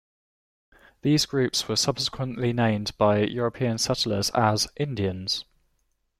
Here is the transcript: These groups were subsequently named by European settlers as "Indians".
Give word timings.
These 1.03 1.27
groups 1.27 1.67
were 1.67 1.75
subsequently 1.75 2.53
named 2.53 2.97
by 2.97 3.19
European 3.19 3.77
settlers 3.77 4.31
as 4.31 4.67
"Indians". 4.75 5.45